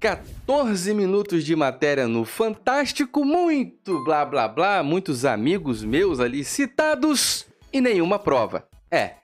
[0.00, 7.46] 14 minutos de matéria no Fantástico, muito blá blá blá, muitos amigos meus ali citados
[7.72, 8.68] e nenhuma prova.
[8.88, 9.14] É,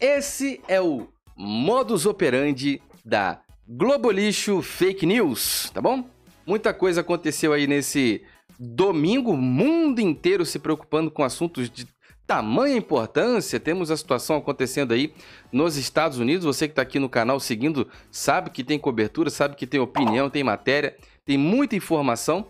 [0.00, 6.08] esse é o modus operandi da Globolixo Fake News, tá bom?
[6.46, 8.22] Muita coisa aconteceu aí nesse
[8.56, 11.88] domingo, mundo inteiro se preocupando com assuntos de
[12.30, 13.58] tamanha importância.
[13.58, 15.12] Temos a situação acontecendo aí
[15.50, 16.46] nos Estados Unidos.
[16.46, 20.30] Você que está aqui no canal seguindo sabe que tem cobertura, sabe que tem opinião,
[20.30, 22.46] tem matéria, tem muita informação.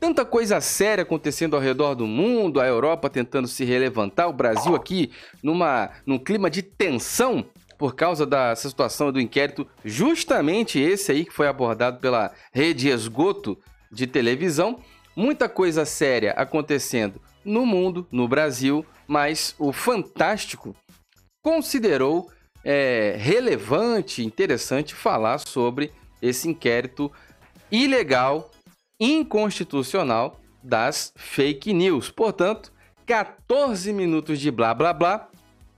[0.00, 4.74] Tanta coisa séria acontecendo ao redor do mundo, a Europa tentando se relevantar, o Brasil
[4.74, 7.46] aqui numa, num clima de tensão
[7.78, 13.56] por causa da situação do inquérito, justamente esse aí que foi abordado pela rede Esgoto
[13.92, 14.80] de televisão.
[15.14, 20.74] Muita coisa séria acontecendo no mundo, no Brasil, mas o Fantástico
[21.42, 22.30] considerou
[22.64, 27.12] é, relevante, interessante falar sobre esse inquérito
[27.70, 28.50] ilegal,
[28.98, 32.10] inconstitucional das fake news.
[32.10, 32.72] Portanto,
[33.06, 35.28] 14 minutos de blá blá blá,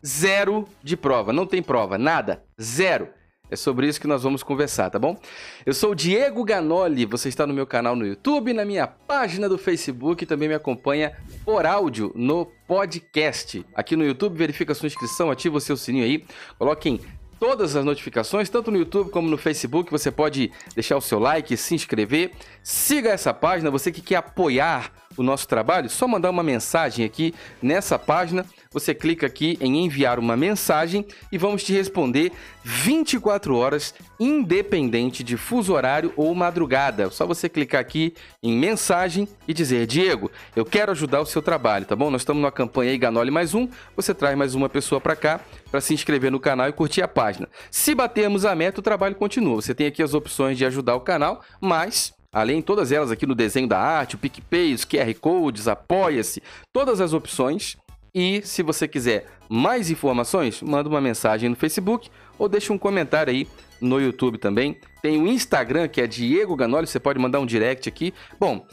[0.06, 1.32] zero de prova.
[1.32, 3.08] Não tem prova, nada, zero.
[3.50, 5.16] É sobre isso que nós vamos conversar, tá bom?
[5.64, 9.48] Eu sou o Diego Ganoli, você está no meu canal no YouTube, na minha página
[9.48, 13.64] do Facebook e também me acompanha por áudio no podcast.
[13.72, 16.24] Aqui no YouTube, verifica sua inscrição, ativa o seu sininho aí,
[16.58, 17.00] coloquem
[17.38, 19.90] todas as notificações, tanto no YouTube como no Facebook.
[19.90, 23.70] Você pode deixar o seu like, se inscrever, siga essa página.
[23.70, 28.44] Você que quer apoiar o nosso trabalho, só mandar uma mensagem aqui nessa página.
[28.76, 32.30] Você clica aqui em enviar uma mensagem e vamos te responder
[32.62, 37.08] 24 horas, independente de fuso horário ou madrugada.
[37.10, 41.86] Só você clicar aqui em mensagem e dizer: Diego, eu quero ajudar o seu trabalho,
[41.86, 42.10] tá bom?
[42.10, 43.66] Nós estamos numa campanha aí, Ganole mais um.
[43.96, 47.08] Você traz mais uma pessoa para cá para se inscrever no canal e curtir a
[47.08, 47.48] página.
[47.70, 49.56] Se batermos a meta, o trabalho continua.
[49.56, 53.34] Você tem aqui as opções de ajudar o canal, mas Além todas elas aqui no
[53.34, 57.78] desenho da arte, o PicPay, os QR Codes, apoia-se, todas as opções.
[58.18, 63.30] E se você quiser mais informações, manda uma mensagem no Facebook ou deixa um comentário
[63.30, 63.46] aí
[63.78, 64.80] no YouTube também.
[65.02, 68.14] Tem o Instagram, que é Diego Ganoli, você pode mandar um direct aqui.
[68.40, 68.66] Bom,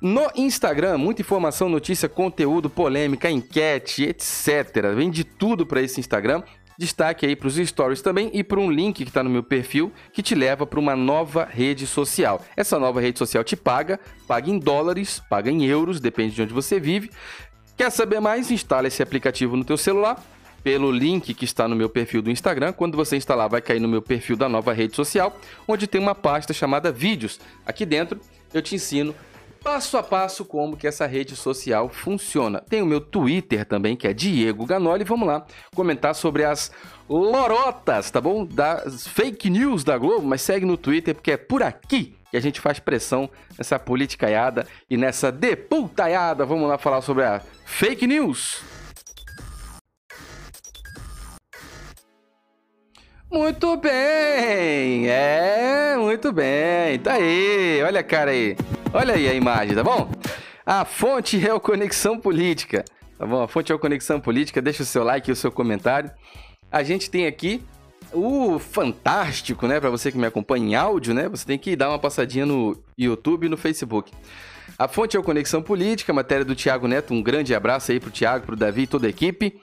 [0.00, 4.94] no Instagram, muita informação, notícia, conteúdo, polêmica, enquete, etc.
[4.94, 6.44] Vem de tudo para esse Instagram
[6.78, 9.92] destaque aí para os stories também e para um link que está no meu perfil
[10.12, 12.40] que te leva para uma nova rede social.
[12.56, 16.54] Essa nova rede social te paga, paga em dólares, paga em euros, depende de onde
[16.54, 17.10] você vive.
[17.78, 18.50] Quer saber mais?
[18.50, 20.20] Instala esse aplicativo no teu celular
[20.64, 22.72] pelo link que está no meu perfil do Instagram.
[22.72, 26.12] Quando você instalar, vai cair no meu perfil da nova rede social, onde tem uma
[26.12, 27.38] pasta chamada Vídeos.
[27.64, 28.20] Aqui dentro
[28.52, 29.14] eu te ensino
[29.62, 32.60] passo a passo como que essa rede social funciona.
[32.68, 35.04] Tem o meu Twitter também, que é Diego Ganoli.
[35.04, 36.72] Vamos lá comentar sobre as
[37.08, 38.44] lorotas, tá bom?
[38.44, 42.40] Das fake news da Globo, mas segue no Twitter porque é por aqui que a
[42.40, 46.44] gente faz pressão nessa politicaiada e nessa deputaiada.
[46.44, 48.62] Vamos lá falar sobre a fake news.
[53.30, 58.56] Muito bem, é, muito bem, tá aí, olha a cara aí.
[58.90, 60.10] Olha aí a imagem, tá bom?
[60.64, 62.86] A fonte é o Conexão Política,
[63.18, 63.42] tá bom?
[63.42, 66.10] A fonte é o Conexão Política, deixa o seu like e o seu comentário.
[66.72, 67.62] A gente tem aqui
[68.12, 69.80] o fantástico, né?
[69.80, 71.28] Para você que me acompanha em áudio, né?
[71.28, 74.12] Você tem que dar uma passadinha no YouTube e no Facebook.
[74.78, 77.12] A fonte é o Conexão Política, matéria do Thiago Neto.
[77.12, 79.60] Um grande abraço aí pro Thiago, pro Davi e toda a equipe.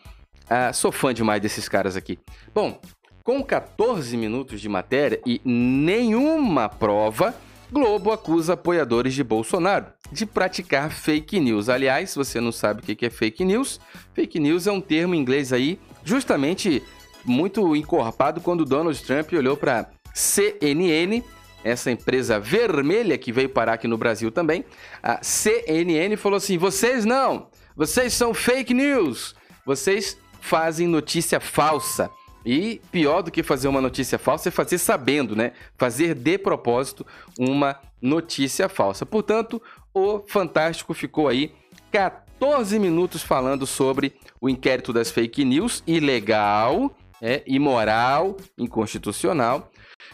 [0.49, 2.19] Ah, sou fã demais desses caras aqui.
[2.53, 2.79] Bom,
[3.23, 7.33] com 14 minutos de matéria e nenhuma prova,
[7.71, 11.67] Globo acusa apoiadores de Bolsonaro de praticar fake news.
[11.67, 13.79] Aliás, se você não sabe o que é fake news,
[14.13, 16.83] fake news é um termo em inglês aí justamente
[17.25, 21.23] muito encorpado quando Donald Trump olhou para CNN,
[21.63, 24.63] essa empresa vermelha que veio parar aqui no Brasil também.
[25.01, 32.09] A CNN falou assim: vocês não, vocês são fake news, vocês fazem notícia falsa.
[32.45, 35.53] E pior do que fazer uma notícia falsa é fazer sabendo, né?
[35.75, 37.03] Fazer de propósito
[37.39, 39.03] uma notícia falsa.
[39.03, 39.59] Portanto,
[39.91, 41.51] o Fantástico ficou aí
[41.91, 49.71] 14 minutos falando sobre o inquérito das fake news, ilegal, é, imoral, inconstitucional,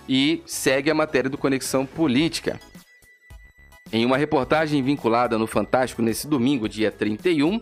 [0.07, 2.59] e segue a matéria do Conexão Política.
[3.91, 7.61] Em uma reportagem vinculada no Fantástico nesse domingo, dia 31,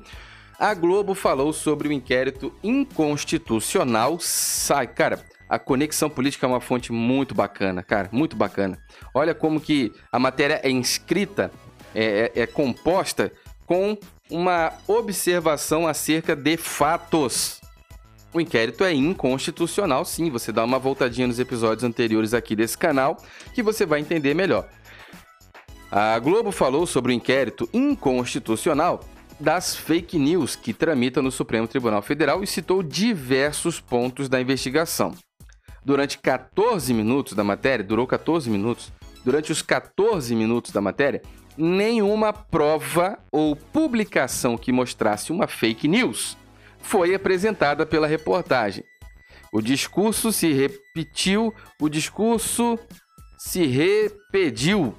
[0.59, 4.19] a Globo falou sobre o inquérito inconstitucional.
[4.19, 8.77] Sai, cara, a conexão política é uma fonte muito bacana, cara, muito bacana.
[9.13, 11.51] Olha como que a matéria é inscrita,
[11.95, 13.31] é, é, é composta
[13.65, 13.97] com
[14.29, 17.58] uma observação acerca de fatos.
[18.33, 20.29] O inquérito é inconstitucional, sim.
[20.29, 23.17] Você dá uma voltadinha nos episódios anteriores aqui desse canal
[23.53, 24.67] que você vai entender melhor.
[25.91, 29.03] A Globo falou sobre o inquérito inconstitucional
[29.39, 35.15] das fake news que tramita no Supremo Tribunal Federal e citou diversos pontos da investigação.
[35.83, 38.91] Durante 14 minutos da matéria, durou 14 minutos,
[39.25, 41.23] durante os 14 minutos da matéria,
[41.57, 46.37] nenhuma prova ou publicação que mostrasse uma fake news
[46.89, 48.83] foi apresentada pela reportagem.
[49.51, 52.79] O discurso se repetiu, o discurso
[53.37, 54.95] se repetiu,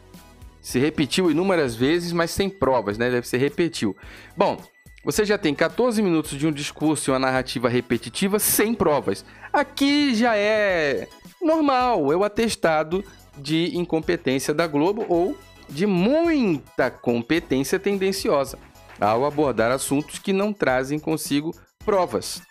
[0.62, 3.10] se repetiu inúmeras vezes, mas sem provas, né?
[3.10, 3.96] Deve ser repetiu.
[4.37, 4.62] Bom,
[5.04, 9.25] você já tem 14 minutos de um discurso e uma narrativa repetitiva sem provas.
[9.52, 11.08] Aqui já é
[11.42, 13.04] normal, é o atestado
[13.37, 15.37] de incompetência da Globo ou
[15.69, 18.58] de muita competência tendenciosa
[19.00, 21.52] ao abordar assuntos que não trazem consigo
[21.85, 22.43] provas.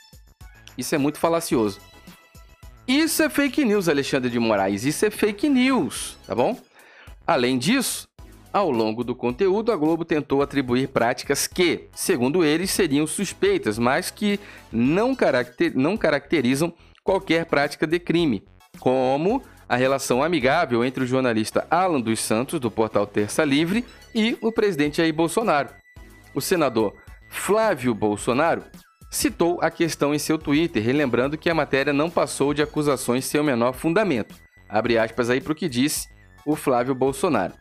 [0.78, 1.80] Isso é muito falacioso.
[2.88, 4.84] Isso é fake news, Alexandre de Moraes.
[4.84, 6.60] Isso é fake news, tá bom?
[7.26, 8.08] Além disso,
[8.52, 14.10] ao longo do conteúdo, a Globo tentou atribuir práticas que, segundo eles, seriam suspeitas, mas
[14.10, 14.40] que
[14.72, 16.74] não, caracter não caracterizam
[17.04, 18.44] qualquer prática de crime,
[18.80, 23.86] como a relação amigável entre o jornalista Alan dos Santos, do portal Terça Livre,
[24.16, 25.70] e o presidente Jair Bolsonaro.
[26.34, 26.96] O senador
[27.30, 28.64] Flávio Bolsonaro
[29.10, 33.42] citou a questão em seu Twitter, relembrando que a matéria não passou de acusações sem
[33.42, 34.36] o menor fundamento.
[34.68, 36.08] Abre aspas aí para o que disse
[36.46, 37.54] o Flávio Bolsonaro.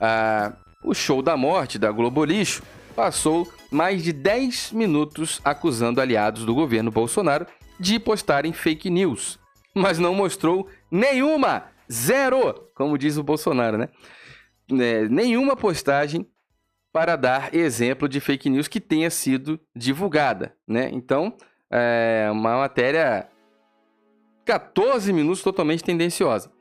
[0.00, 0.52] Ah,
[0.84, 2.62] o show da morte da Globo Lixo
[2.94, 7.46] passou mais de 10 minutos acusando aliados do governo Bolsonaro
[7.78, 9.38] de postarem fake news,
[9.74, 13.88] mas não mostrou nenhuma, zero, como diz o Bolsonaro, né?
[14.70, 16.26] É, nenhuma postagem
[16.94, 20.88] para dar exemplo de fake news que tenha sido divulgada, né?
[20.92, 21.34] Então,
[21.68, 23.28] é uma matéria
[24.44, 26.52] 14 minutos totalmente tendenciosa.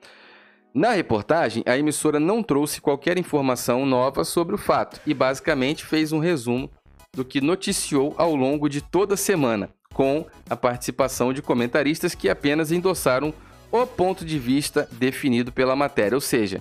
[0.73, 6.11] Na reportagem, a emissora não trouxe qualquer informação nova sobre o fato e basicamente fez
[6.11, 6.67] um resumo
[7.15, 12.27] do que noticiou ao longo de toda a semana, com a participação de comentaristas que
[12.27, 13.31] apenas endossaram
[13.71, 16.59] o ponto de vista definido pela matéria, ou seja,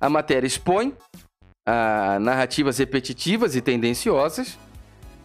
[0.00, 0.92] a matéria expõe
[1.66, 4.58] a narrativas repetitivas e tendenciosas.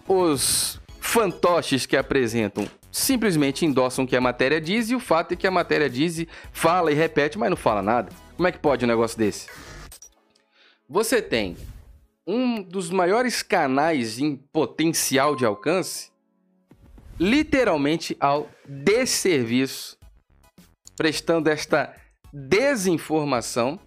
[0.07, 5.35] Os fantoches que apresentam simplesmente endossam o que a matéria diz e o fato é
[5.35, 8.11] que a matéria diz e fala e repete, mas não fala nada.
[8.35, 9.47] Como é que pode um negócio desse?
[10.89, 11.57] Você tem
[12.25, 16.11] um dos maiores canais em potencial de alcance
[17.19, 19.97] literalmente ao desserviço,
[20.95, 21.95] prestando esta
[22.31, 23.79] desinformação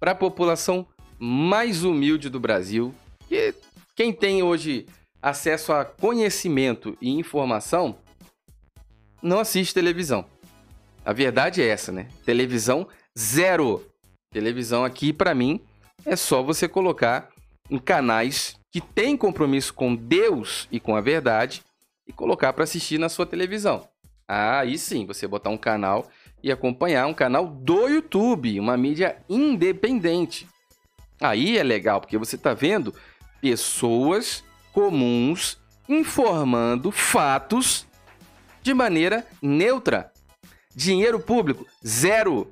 [0.00, 0.86] para a população
[1.18, 2.94] mais humilde do Brasil.
[3.28, 3.54] Que
[3.94, 4.86] quem tem hoje
[5.20, 7.98] acesso a conhecimento e informação
[9.22, 10.24] não assiste televisão.
[11.04, 12.08] A verdade é essa, né?
[12.24, 12.86] Televisão
[13.18, 13.84] zero.
[14.30, 15.60] Televisão aqui para mim
[16.04, 17.30] é só você colocar
[17.70, 21.62] em canais que têm compromisso com Deus e com a verdade
[22.06, 23.88] e colocar para assistir na sua televisão.
[24.26, 26.06] Aí sim, você botar um canal
[26.42, 30.46] e acompanhar um canal do YouTube, uma mídia independente.
[31.20, 32.94] Aí é legal, porque você está vendo
[33.40, 37.86] pessoas comuns informando fatos
[38.62, 40.12] de maneira neutra.
[40.74, 42.50] Dinheiro público, zero.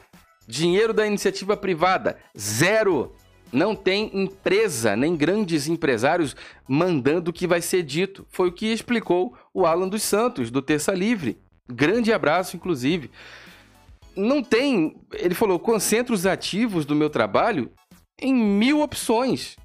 [0.48, 3.14] Dinheiro da iniciativa privada, zero.
[3.52, 6.34] Não tem empresa, nem grandes empresários
[6.68, 8.26] mandando o que vai ser dito.
[8.30, 11.38] Foi o que explicou o Alan dos Santos, do Terça Livre.
[11.68, 13.10] Grande abraço, inclusive.
[14.16, 17.70] Não tem, ele falou, concentra os ativos do meu trabalho
[18.20, 19.56] em mil opções.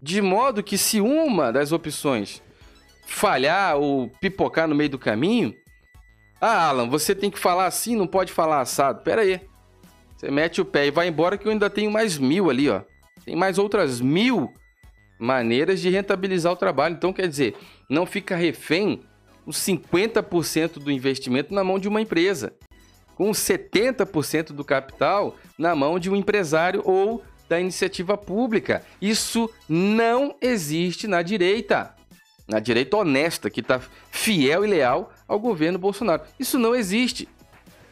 [0.00, 2.42] De modo que se uma das opções
[3.06, 5.54] falhar ou pipocar no meio do caminho,
[6.40, 9.02] ah, Alan, você tem que falar assim, não pode falar assado.
[9.02, 9.40] Pera aí.
[10.16, 12.82] Você mete o pé e vai embora que eu ainda tenho mais mil ali, ó.
[13.24, 14.52] Tem mais outras mil
[15.18, 16.94] maneiras de rentabilizar o trabalho.
[16.94, 17.56] Então, quer dizer,
[17.88, 19.02] não fica refém
[19.46, 22.52] os 50% do investimento na mão de uma empresa,
[23.14, 28.84] com 70% do capital na mão de um empresário ou da iniciativa pública.
[29.00, 31.94] Isso não existe na direita.
[32.46, 36.22] Na direita honesta, que está fiel e leal ao governo Bolsonaro.
[36.38, 37.28] Isso não existe.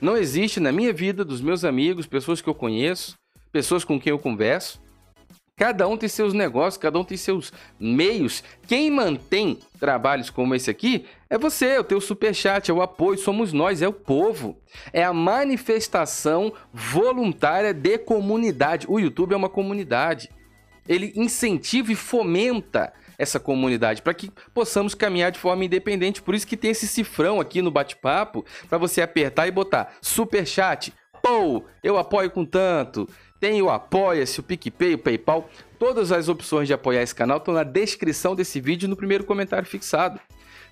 [0.00, 3.16] Não existe na minha vida, dos meus amigos, pessoas que eu conheço,
[3.50, 4.80] pessoas com quem eu converso.
[5.56, 8.42] Cada um tem seus negócios, cada um tem seus meios.
[8.66, 13.18] Quem mantém trabalhos como esse aqui é você, é o teu superchat, é o apoio,
[13.18, 14.58] somos nós, é o povo.
[14.92, 18.86] É a manifestação voluntária de comunidade.
[18.88, 20.28] O YouTube é uma comunidade.
[20.88, 26.20] Ele incentiva e fomenta essa comunidade, para que possamos caminhar de forma independente.
[26.20, 30.44] Por isso que tem esse cifrão aqui no bate-papo para você apertar e botar super
[30.44, 30.92] chat.
[31.22, 33.08] Pô, eu apoio com tanto.
[33.44, 35.50] Tem o Apoia-se, o PicPay, o PayPal.
[35.78, 39.68] Todas as opções de apoiar esse canal estão na descrição desse vídeo no primeiro comentário
[39.68, 40.18] fixado.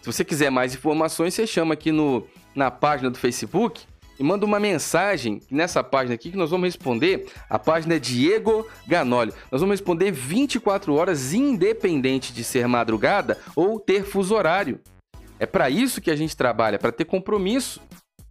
[0.01, 3.83] Se você quiser mais informações, você chama aqui no, na página do Facebook
[4.19, 7.27] e manda uma mensagem nessa página aqui que nós vamos responder.
[7.51, 9.35] A página é Diego Ganoli.
[9.51, 14.81] Nós vamos responder 24 horas, independente de ser madrugada ou ter fuso horário.
[15.39, 17.83] É para isso que a gente trabalha, para ter compromisso.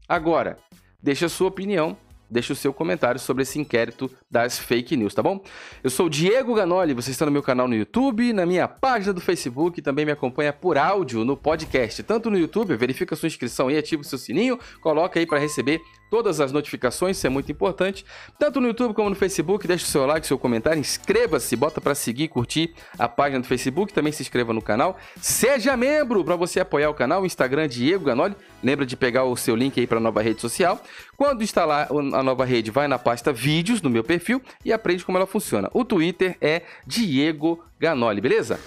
[0.10, 0.58] Agora,
[1.00, 1.96] deixa a sua opinião
[2.32, 5.44] deixe o seu comentário sobre esse inquérito das fake news, tá bom?
[5.84, 9.12] Eu sou o Diego Ganoli, você está no meu canal no YouTube, na minha página
[9.12, 13.28] do Facebook e também me acompanha por áudio no podcast, tanto no YouTube, verifica sua
[13.28, 17.30] inscrição aí, ativa o seu sininho, coloca aí para receber todas as notificações, isso é
[17.30, 18.06] muito importante.
[18.38, 21.96] Tanto no YouTube como no Facebook, deixe o seu like, seu comentário, inscreva-se, bota para
[21.96, 24.98] seguir, curtir a página do Facebook, também se inscreva no canal.
[25.22, 28.36] Seja membro para você apoiar o canal, o Instagram Diego Ganoli.
[28.62, 30.84] Lembra de pegar o seu link aí para a nova rede social.
[31.16, 35.18] Quando instalar a nova rede, vai na pasta vídeos no meu perfil e aprende como
[35.18, 35.70] ela funciona.
[35.74, 38.60] O Twitter é Diego Ganoli, beleza?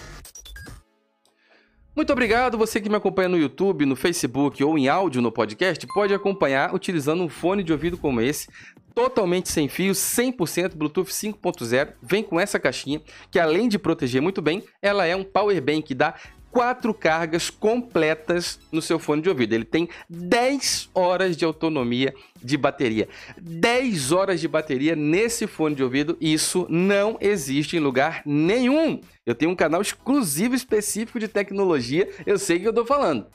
[1.95, 2.57] Muito obrigado.
[2.57, 6.75] Você que me acompanha no YouTube, no Facebook ou em áudio no podcast, pode acompanhar
[6.75, 8.49] utilizando um fone de ouvido como esse,
[8.93, 11.93] totalmente sem fio, 100% Bluetooth 5.0.
[12.01, 15.83] Vem com essa caixinha que além de proteger muito bem, ela é um power bank
[15.83, 16.15] que dá
[16.55, 19.51] quatro cargas completas no seu fone de ouvido.
[19.51, 23.09] Ele tem 10 horas de autonomia de bateria.
[23.41, 29.01] 10 horas de bateria nesse fone de ouvido, isso não existe em lugar nenhum.
[29.25, 33.27] Eu tenho um canal exclusivo específico de tecnologia, eu sei que eu estou falando.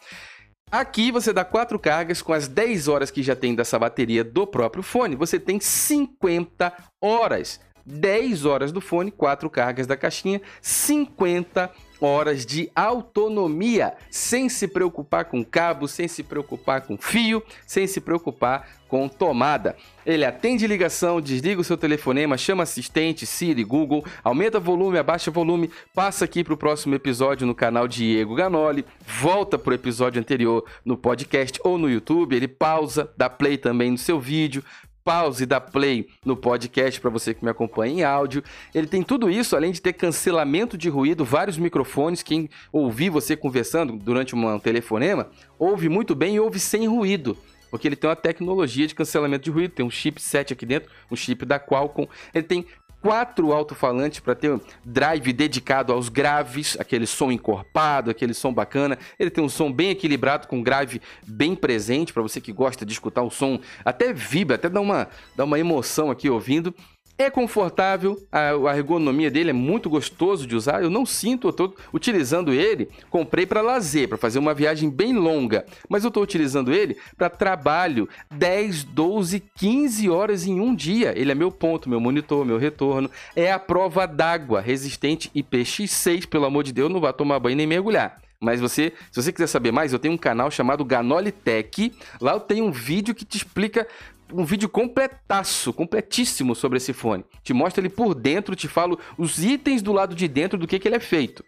[0.73, 4.47] Aqui você dá quatro cargas com as 10 horas que já tem dessa bateria do
[4.47, 6.73] próprio fone, você tem 50
[7.03, 7.61] horas.
[7.85, 11.71] 10 horas do fone, quatro cargas da caixinha, 50
[12.01, 18.01] horas de autonomia, sem se preocupar com cabo, sem se preocupar com fio, sem se
[18.01, 19.77] preocupar com tomada.
[20.05, 25.71] Ele atende ligação, desliga o seu telefonema, chama assistente, Siri, Google, aumenta volume, abaixa volume,
[25.95, 30.65] passa aqui para o próximo episódio no canal Diego Ganoli, volta para o episódio anterior
[30.85, 34.65] no podcast ou no YouTube, ele pausa, dá play também no seu vídeo,
[35.11, 38.45] pause dá play no podcast para você que me acompanha em áudio.
[38.73, 42.23] Ele tem tudo isso, além de ter cancelamento de ruído, vários microfones.
[42.23, 47.37] Quem ouvir você conversando durante um telefonema, ouve muito bem e ouve sem ruído.
[47.73, 51.17] Porque ele tem uma tecnologia de cancelamento de ruído, tem um chipset aqui dentro, um
[51.17, 52.07] chip da Qualcomm.
[52.33, 52.67] Ele tem
[53.01, 58.99] quatro alto-falantes para ter um drive dedicado aos graves, aquele som encorpado, aquele som bacana.
[59.19, 62.93] Ele tem um som bem equilibrado com grave bem presente para você que gosta de
[62.93, 66.75] escutar o som, até vibra, até dá uma, dá uma emoção aqui ouvindo.
[67.21, 70.83] É confortável, a, ergonomia dele é muito gostoso de usar.
[70.83, 72.89] Eu não sinto, eu estou utilizando ele.
[73.11, 77.29] Comprei para lazer, para fazer uma viagem bem longa, mas eu estou utilizando ele para
[77.29, 81.13] trabalho 10, 12, 15 horas em um dia.
[81.15, 83.11] Ele é meu ponto, meu monitor, meu retorno.
[83.37, 86.27] É a prova d'água resistente IPX6.
[86.27, 88.19] Pelo amor de Deus, não vá tomar banho nem mergulhar.
[88.41, 91.93] Mas você, se você quiser saber mais, eu tenho um canal chamado Ganoli Tech.
[92.19, 93.87] Lá eu tenho um vídeo que te explica
[94.33, 97.25] um vídeo completaço, completíssimo sobre esse fone.
[97.43, 100.79] Te mostra ele por dentro, te falo os itens do lado de dentro do que,
[100.79, 101.45] que ele é feito.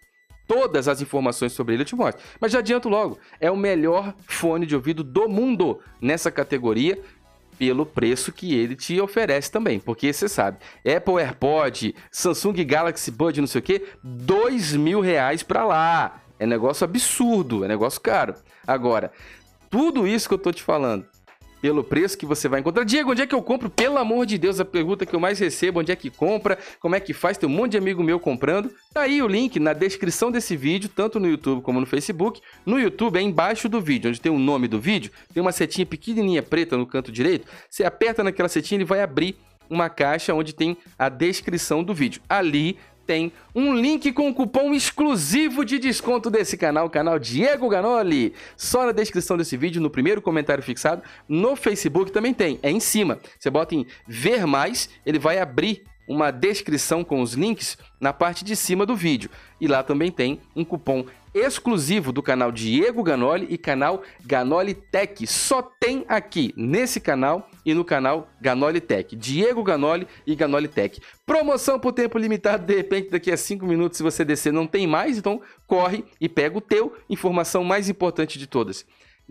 [0.47, 2.23] Todas as informações sobre ele eu te mostro.
[2.41, 7.01] Mas já adianto logo, é o melhor fone de ouvido do mundo nessa categoria
[7.59, 9.79] pelo preço que ele te oferece também.
[9.79, 15.43] Porque você sabe, Apple AirPod, Samsung Galaxy Bud, não sei o que, dois mil reais
[15.43, 16.21] pra lá.
[16.39, 18.35] É negócio absurdo, é negócio caro.
[18.67, 19.13] Agora,
[19.71, 21.07] tudo isso que eu tô te falando,
[21.63, 22.85] pelo preço que você vai encontrar.
[22.85, 23.71] Diego, onde é que eu compro?
[23.71, 26.97] Pelo amor de Deus, a pergunta que eu mais recebo, onde é que compra, como
[26.97, 27.39] é que faz?
[27.39, 28.75] Tem um monte de amigo meu comprando.
[28.93, 32.41] Tá aí o link na descrição desse vídeo, tanto no YouTube como no Facebook.
[32.67, 35.87] No YouTube é embaixo do vídeo, onde tem o nome do vídeo, tem uma setinha
[35.87, 37.47] pequenininha preta no canto direito.
[37.71, 39.37] Você aperta naquela setinha, ele vai abrir
[39.71, 42.21] uma caixa onde tem a descrição do vídeo.
[42.29, 42.77] Ali
[43.07, 48.35] tem um link com cupom exclusivo de desconto desse canal, o canal Diego Ganoli.
[48.57, 51.03] Só na descrição desse vídeo, no primeiro comentário fixado.
[51.29, 53.19] No Facebook também tem, é em cima.
[53.39, 58.45] Você bota em ver mais, ele vai abrir uma descrição com os links na parte
[58.45, 59.31] de cima do vídeo.
[59.61, 65.27] E lá também tem um cupom exclusivo do canal Diego Ganoli e canal Ganoli Tech.
[65.27, 69.17] Só tem aqui nesse canal e no canal Ganoli Tech.
[69.17, 71.01] Diego Ganoli e Ganoli Tech.
[71.25, 74.87] Promoção por tempo limitado, de repente daqui a 5 minutos se você descer não tem
[74.87, 76.95] mais, então corre e pega o teu.
[77.09, 78.85] Informação mais importante de todas.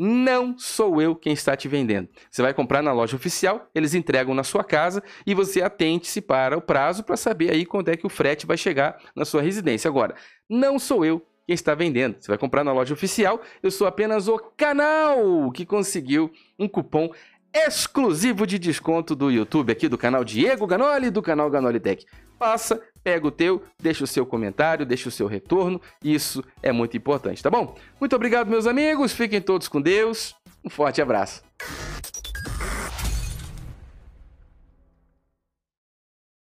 [0.03, 2.09] Não sou eu quem está te vendendo.
[2.31, 6.57] Você vai comprar na loja oficial, eles entregam na sua casa e você atente-se para
[6.57, 9.87] o prazo para saber aí quando é que o frete vai chegar na sua residência.
[9.87, 10.15] Agora,
[10.49, 12.15] não sou eu quem está vendendo.
[12.19, 17.11] Você vai comprar na loja oficial, eu sou apenas o canal que conseguiu um cupom
[17.53, 22.03] exclusivo de desconto do YouTube aqui do canal Diego Ganoli do canal Ganoli Tech.
[22.39, 26.95] Passa, pega o teu, deixa o seu comentário, deixa o seu retorno, isso é muito
[26.97, 27.75] importante, tá bom?
[27.99, 31.41] Muito obrigado, meus amigos, fiquem todos com Deus, um forte abraço.